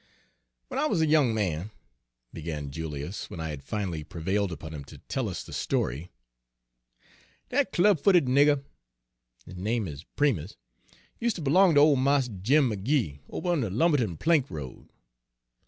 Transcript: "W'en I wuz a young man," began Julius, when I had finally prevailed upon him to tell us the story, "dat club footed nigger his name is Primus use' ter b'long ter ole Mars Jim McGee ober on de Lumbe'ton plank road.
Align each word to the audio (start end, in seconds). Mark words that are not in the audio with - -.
"W'en 0.71 0.83
I 0.83 0.87
wuz 0.89 0.99
a 0.99 1.05
young 1.05 1.31
man," 1.31 1.69
began 2.33 2.71
Julius, 2.71 3.29
when 3.29 3.39
I 3.39 3.49
had 3.49 3.61
finally 3.61 4.03
prevailed 4.03 4.51
upon 4.51 4.73
him 4.73 4.83
to 4.85 4.97
tell 4.97 5.29
us 5.29 5.43
the 5.43 5.53
story, 5.53 6.09
"dat 7.49 7.71
club 7.71 7.99
footed 7.99 8.25
nigger 8.25 8.63
his 9.45 9.57
name 9.57 9.87
is 9.87 10.03
Primus 10.15 10.57
use' 11.19 11.35
ter 11.35 11.43
b'long 11.43 11.75
ter 11.75 11.81
ole 11.81 11.97
Mars 11.97 12.29
Jim 12.29 12.71
McGee 12.71 13.19
ober 13.29 13.49
on 13.51 13.61
de 13.61 13.69
Lumbe'ton 13.69 14.17
plank 14.17 14.49
road. 14.49 14.89